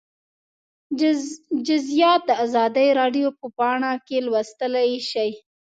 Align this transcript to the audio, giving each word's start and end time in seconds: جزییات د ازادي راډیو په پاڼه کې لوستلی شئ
جزییات 1.67 2.21
د 2.29 2.31
ازادي 2.45 2.87
راډیو 2.99 3.27
په 3.39 3.47
پاڼه 3.57 3.91
کې 4.07 4.17
لوستلی 4.25 4.91
شئ 5.09 5.31